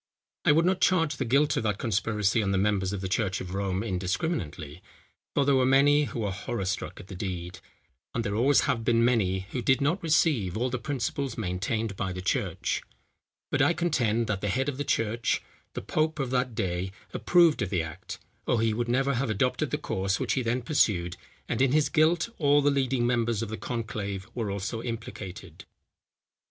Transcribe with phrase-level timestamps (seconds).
[0.45, 3.39] I would not charge the guilt of that conspiracy on the members of the church
[3.39, 4.81] of Rome indiscriminately,
[5.35, 7.59] for there were many who were horror struck at the deed,
[8.15, 12.11] and there always have been many who did not receive all the principles maintained by
[12.13, 12.81] the church;
[13.51, 15.43] but I contend, that the head of the church,
[15.75, 19.69] the pope of that day, approved of the act, or he would never have adopted
[19.69, 21.15] the course which he then pursued;
[21.47, 25.65] and in his guilt all the leading members of the conclave were also implicated.